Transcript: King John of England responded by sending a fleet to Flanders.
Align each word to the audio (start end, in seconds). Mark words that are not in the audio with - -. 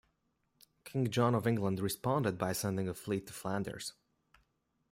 King 0.83 1.11
John 1.11 1.35
of 1.35 1.45
England 1.45 1.79
responded 1.79 2.35
by 2.39 2.53
sending 2.53 2.89
a 2.89 2.93
fleet 2.95 3.27
to 3.27 3.33
Flanders. 3.33 3.93